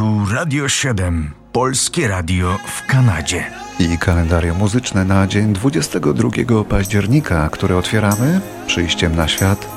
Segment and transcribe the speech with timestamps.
[0.00, 3.44] Tu Radio 7, Polskie Radio w Kanadzie.
[3.78, 9.68] I kalendarium muzyczne na dzień 22 października, które otwieramy przyjściem na świat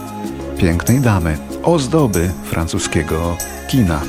[0.57, 3.37] pięknej damy, ozdoby francuskiego
[3.67, 4.01] kina.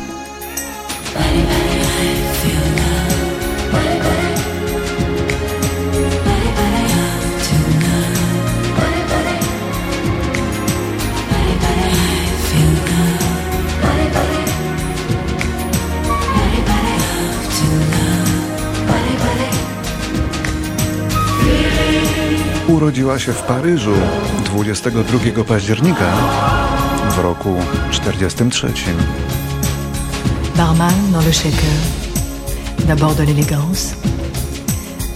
[22.85, 23.93] Urodziła się w Paryżu
[24.45, 26.13] 22 października
[27.11, 27.57] w roku
[27.91, 28.67] 43.
[30.57, 31.79] Barman dans le shaker,
[32.87, 33.95] d'abord de l'élégance,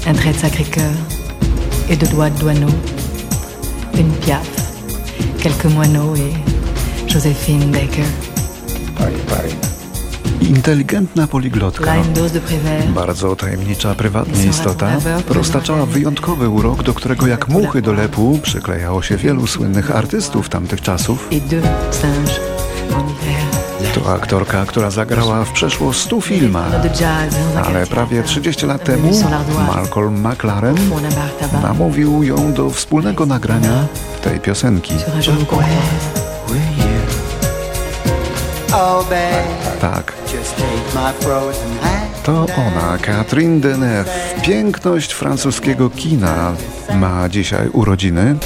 [0.07, 0.95] un trait de sacré-cœur.
[1.91, 2.73] Et de doigts de douaneau,
[3.95, 4.73] une piaffe,
[5.43, 6.33] quelques moineaux et
[7.07, 8.09] Joséphine Baker.
[10.41, 11.93] Inteligentna poliglotka,
[12.89, 14.91] bardzo tajemnicza prywatnie istota,
[15.29, 20.81] roztaczała wyjątkowy urok, do którego jak muchy do lepu przyklejało się wielu słynnych artystów tamtych
[20.81, 21.29] czasów.
[23.95, 26.73] To aktorka, która zagrała w przeszło 100 filmach,
[27.65, 28.29] ale prawie latin.
[28.29, 29.11] 30 lat temu
[29.75, 30.77] Malcolm McLaren
[31.63, 33.87] namówił ją do wspólnego nagrania
[34.23, 34.95] tej piosenki.
[38.73, 39.05] Oh,
[39.81, 40.13] Tak,
[42.23, 44.11] to ona, Catherine Deneuve,
[44.43, 46.53] piękność francuskiego kina,
[46.95, 48.37] ma dzisiaj urodziny.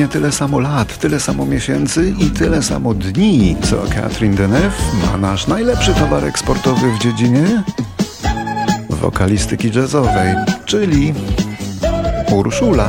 [0.00, 5.16] Dokładnie tyle samo lat, tyle samo miesięcy i tyle samo dni, co Catherine Deneuve ma
[5.16, 7.62] nasz najlepszy towar eksportowy w dziedzinie
[8.90, 10.34] wokalistyki jazzowej,
[10.64, 11.14] czyli
[12.32, 12.88] Urszula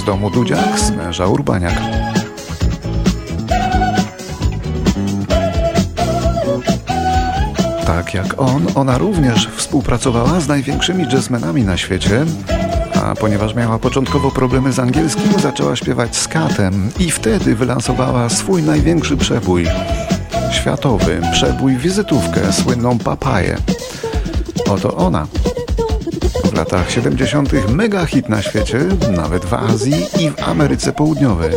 [0.00, 1.80] z domu Dudziak z męża Urbaniak.
[7.86, 12.24] Tak jak on, ona również współpracowała z największymi jazzmenami na świecie,
[13.02, 18.62] a ponieważ miała początkowo problemy z angielskim, zaczęła śpiewać z katem i wtedy wylansowała swój
[18.62, 19.66] największy przebój.
[20.52, 23.56] Światowy przebój wizytówkę, słynną papaję.
[24.68, 25.26] Oto ona.
[26.44, 27.52] W latach 70.
[27.68, 28.78] mega hit na świecie,
[29.16, 31.50] nawet w Azji i w Ameryce Południowej.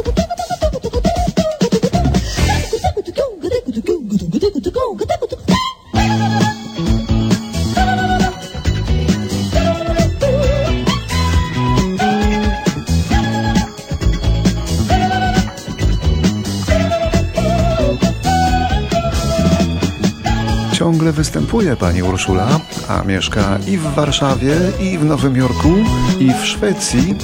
[21.10, 25.74] Ciągle występuje pani Urszula, a mieszka i w Warszawie, i w Nowym Jorku,
[26.20, 27.16] i w Szwecji,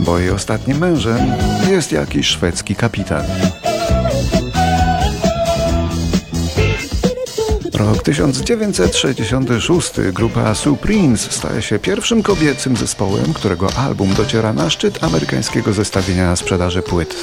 [0.00, 1.18] bo jej ostatnim mężem
[1.70, 3.24] jest jakiś szwedzki kapitan.
[7.74, 15.72] Rok 1966 grupa Supremes staje się pierwszym kobiecym zespołem, którego album dociera na szczyt amerykańskiego
[15.72, 17.16] zestawienia sprzedaży płyt.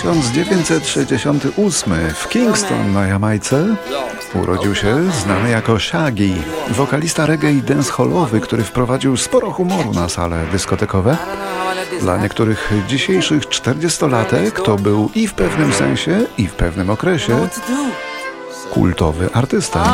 [0.00, 3.76] 1968 w Kingston na Jamajce
[4.34, 6.34] urodził się znany jako Shaggy,
[6.70, 11.16] wokalista reggae i dancehallowy, który wprowadził sporo humoru na sale dyskotekowe.
[12.00, 17.48] Dla niektórych dzisiejszych 40-latek to był i w pewnym sensie, i w pewnym okresie
[18.72, 19.84] kultowy artysta.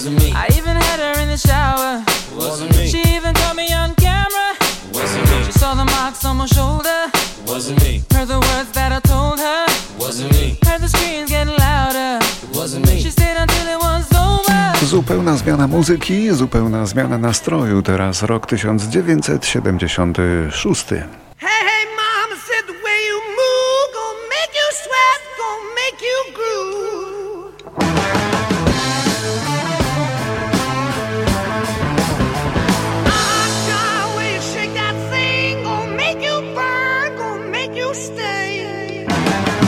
[0.00, 0.32] Wasn't me.
[0.32, 2.02] I even had her in the shower.
[2.34, 2.88] Wasn't me.
[2.88, 4.56] She even caught me on camera.
[4.94, 5.44] Wasn't me.
[5.44, 7.10] She saw the marks on my shoulder.
[7.46, 8.02] Wasn't me.
[8.14, 9.66] Heard the words that I told her.
[9.98, 10.56] Wasn't me.
[10.64, 12.18] Heard the screams getting louder.
[12.56, 12.98] Wasn't me.
[13.02, 14.72] She stayed until it was over.
[14.86, 17.82] Zupełna zmiana muzyki, zupełna zmiana nastroju.
[17.82, 20.84] Teraz rok 1976.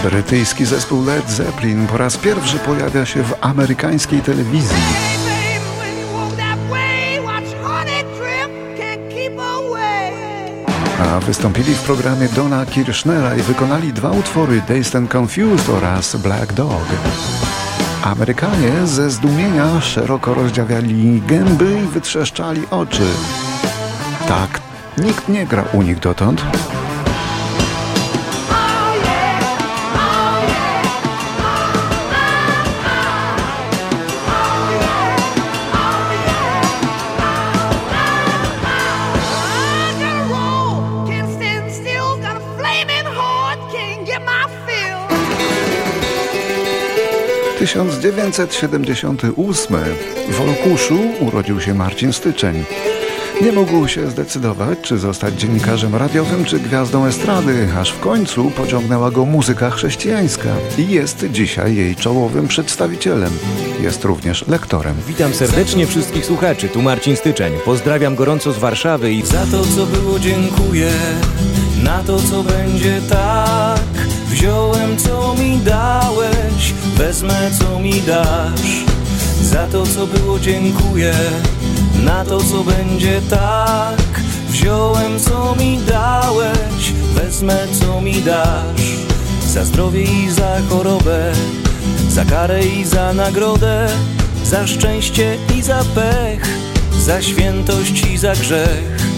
[0.03, 4.77] Brytyjski zespół Led Zeppelin po raz pierwszy pojawia się w amerykańskiej telewizji.
[11.01, 16.53] A wystąpili w programie Dona Kirchnera i wykonali dwa utwory Dazed and Confused oraz Black
[16.53, 16.87] Dog.
[18.05, 23.07] Amerykanie ze zdumienia szeroko rozdziawiali gęby i wytrzeszczali oczy.
[24.29, 24.61] Tak,
[24.99, 26.43] nikt nie gra u nich dotąd.
[47.63, 49.77] 1978.
[50.31, 52.65] W Olkuszu urodził się Marcin Styczeń.
[53.43, 59.11] Nie mógł się zdecydować, czy zostać dziennikarzem radiowym, czy gwiazdą estrady, aż w końcu pociągnęła
[59.11, 60.49] go muzyka chrześcijańska
[60.79, 63.33] i jest dzisiaj jej czołowym przedstawicielem.
[63.81, 64.95] Jest również lektorem.
[65.09, 67.53] Witam serdecznie wszystkich słuchaczy, tu Marcin Styczeń.
[67.65, 70.91] Pozdrawiam gorąco z Warszawy i Za to, co było, dziękuję.
[71.83, 74.02] Na to, co będzie, tak.
[74.43, 76.73] Wziąłem, co mi dałeś.
[76.97, 78.85] Wezmę, co mi dasz.
[79.43, 81.15] Za to, co było, dziękuję.
[82.05, 84.21] Na to, co będzie, tak.
[84.49, 86.93] Wziąłem, co mi dałeś.
[87.15, 88.97] Wezmę, co mi dasz.
[89.47, 91.33] Za zdrowie i za chorobę.
[92.09, 93.89] Za karę i za nagrodę.
[94.45, 96.49] Za szczęście i za pech.
[96.99, 99.12] Za świętość i za grzech.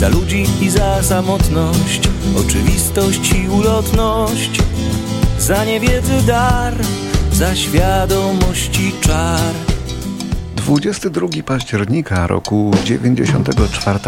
[0.00, 2.08] Za ludzi i za samotność,
[2.46, 4.62] oczywistość i ulotność,
[5.38, 6.74] za niewiedzy dar,
[7.32, 9.54] za świadomości czar.
[10.56, 13.98] 22 października roku 94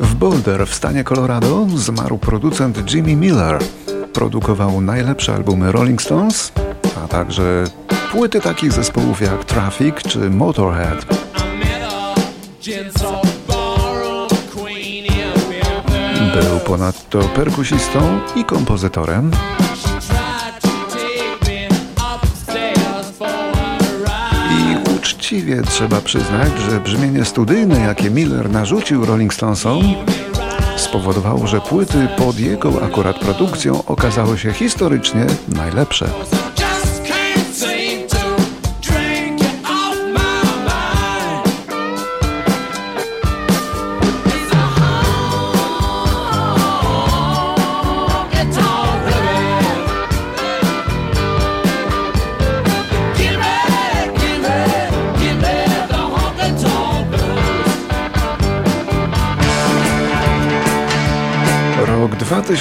[0.00, 3.58] w Boulder w stanie Colorado zmarł producent Jimmy Miller.
[4.12, 6.52] Produkował najlepsze albumy Rolling Stones,
[7.04, 7.64] a także
[8.12, 11.06] płyty takich zespołów jak Traffic czy Motorhead.
[16.32, 19.30] Był ponadto perkusistą i kompozytorem.
[24.50, 29.82] I uczciwie trzeba przyznać, że brzmienie studyjne, jakie Miller narzucił Rolling Stonesom,
[30.76, 36.08] spowodowało, że płyty pod jego akurat produkcją okazały się historycznie najlepsze.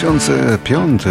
[0.01, 1.03] 2005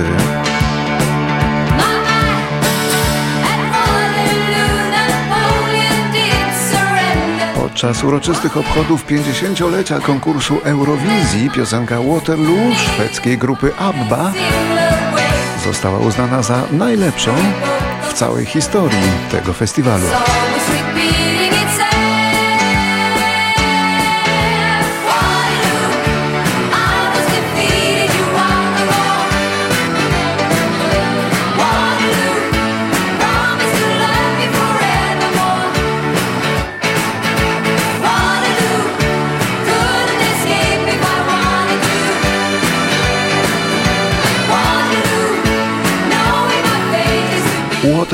[7.54, 14.32] Podczas uroczystych obchodów 50-lecia konkursu Eurowizji piosenka Waterloo szwedzkiej grupy ABBA
[15.64, 17.34] została uznana za najlepszą
[18.08, 20.06] w całej historii tego festiwalu.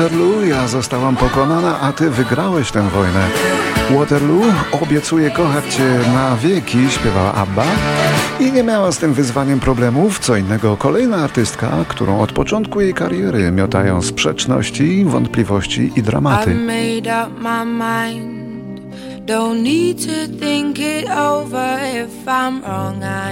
[0.07, 3.27] Waterloo, ja zostałam pokonana, a ty wygrałeś tę wojnę.
[3.89, 4.41] Waterloo,
[4.81, 7.65] obiecuję kochać cię na wieki, śpiewała Abba
[8.39, 10.19] i nie miała z tym wyzwaniem problemów.
[10.19, 16.55] Co innego kolejna artystka, którą od początku jej kariery miotają sprzeczności, wątpliwości i dramaty.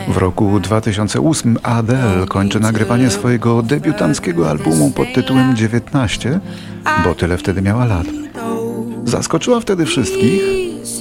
[0.07, 6.39] W roku 2008 Adele kończy nagrywanie swojego debiutanckiego albumu pod tytułem 19,
[7.03, 8.05] bo tyle wtedy miała lat.
[9.05, 10.41] Zaskoczyła wtedy wszystkich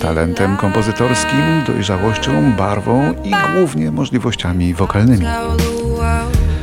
[0.01, 5.27] talentem kompozytorskim, dojrzałością, barwą i głównie możliwościami wokalnymi.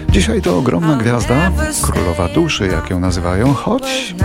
[0.09, 4.15] Dzisiaj to ogromna gwiazda, królowa duszy, jak ją nazywają, choć,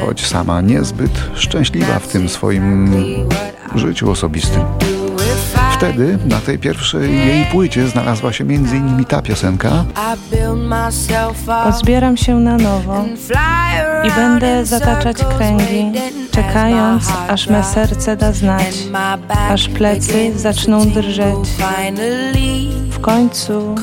[0.00, 2.88] choć sama niezbyt szczęśliwa w tym swoim
[3.74, 4.62] życiu osobistym.
[5.76, 9.04] Wtedy na tej pierwszej jej płycie znalazła się m.in.
[9.04, 9.84] ta piosenka,
[11.64, 13.04] Pozbieram się na nowo
[14.04, 15.92] i będę zataczać kręgi,
[16.30, 18.74] czekając, aż me serce da znać,
[19.48, 21.48] aż plecy zaczną drżeć.
[22.90, 23.74] W końcu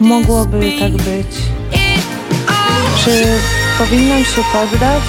[0.00, 1.36] mogłoby tak być.
[3.04, 3.24] Czy
[3.78, 5.02] powinnam się poddać,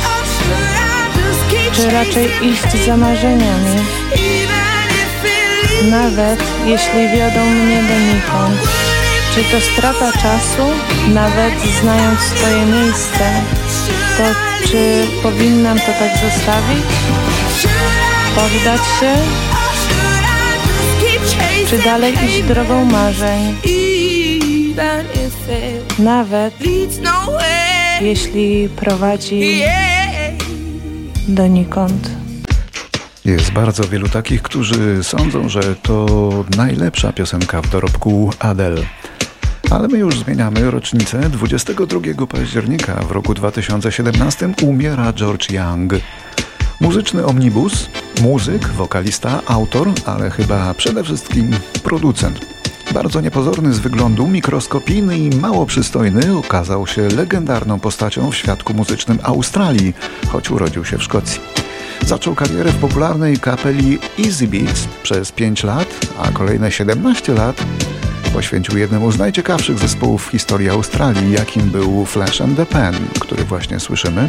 [1.78, 3.76] czy raczej iść za marzeniami,
[5.90, 8.62] nawet jeśli wiodą mnie donikąd?
[9.36, 10.64] Czy to strata czasu,
[11.14, 13.42] nawet znając swoje miejsce?
[14.18, 14.24] To
[14.68, 16.86] czy powinnam to tak zostawić?
[18.36, 19.14] Poddać się,
[21.70, 23.56] czy dalej iść drogą marzeń?
[26.00, 26.54] Nawet
[28.02, 29.62] jeśli prowadzi.
[31.28, 32.10] Donikąd.
[33.26, 38.82] Jest bardzo wielu takich, którzy sądzą, że to najlepsza piosenka w dorobku Adele.
[39.70, 41.30] Ale my już zmieniamy rocznicę.
[41.30, 45.94] 22 października w roku 2017 umiera George Young.
[46.82, 47.90] Muzyczny omnibus,
[48.22, 51.52] muzyk, wokalista, autor, ale chyba przede wszystkim
[51.84, 52.57] producent.
[52.94, 59.20] Bardzo niepozorny z wyglądu, mikroskopijny i mało przystojny, okazał się legendarną postacią w świadku muzycznym
[59.24, 59.94] Australii,
[60.27, 61.41] choć urodził się w Szkocji.
[62.01, 65.88] Zaczął karierę w popularnej kapeli Easy Beats przez 5 lat,
[66.20, 67.65] a kolejne 17 lat
[68.34, 73.44] poświęcił jednemu z najciekawszych zespołów w historii Australii, jakim był Flash and the Pan, który
[73.44, 74.27] właśnie słyszymy.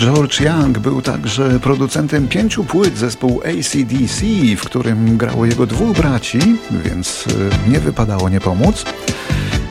[0.00, 4.24] George Young był także producentem pięciu płyt zespołu ACDC,
[4.56, 6.38] w którym grało jego dwóch braci,
[6.84, 8.84] więc y, nie wypadało nie pomóc.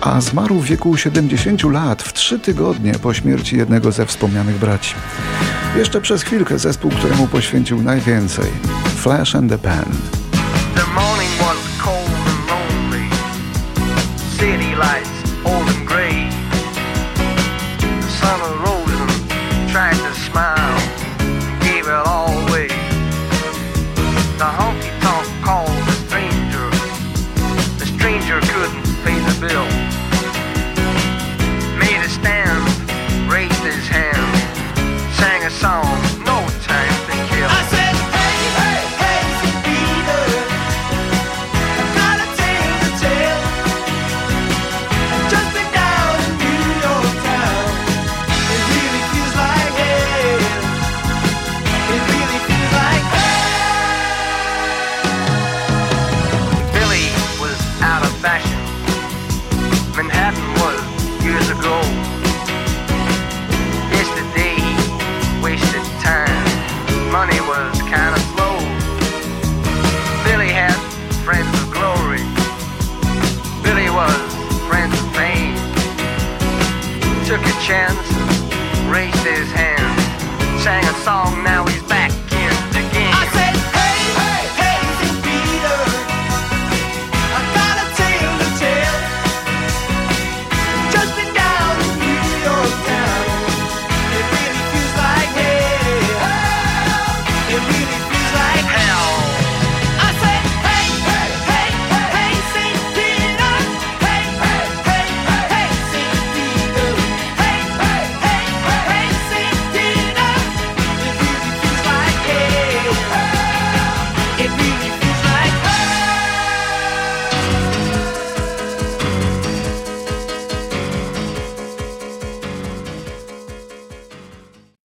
[0.01, 4.95] A zmarł w wieku 70 lat, w trzy tygodnie po śmierci jednego ze wspomnianych braci.
[5.77, 8.51] Jeszcze przez chwilkę zespół, któremu poświęcił najwięcej.
[8.95, 9.85] Flash and the Pan.
[10.75, 13.09] The morning was cold and lonely.
[14.37, 16.29] City lights old and gray.
[17.79, 18.64] The sun